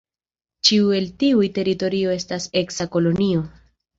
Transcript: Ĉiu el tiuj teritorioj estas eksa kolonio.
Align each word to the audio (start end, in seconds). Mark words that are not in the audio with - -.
Ĉiu 0.67 0.87
el 0.99 1.05
tiuj 1.23 1.43
teritorioj 1.59 2.17
estas 2.21 2.49
eksa 2.63 2.87
kolonio. 2.97 3.45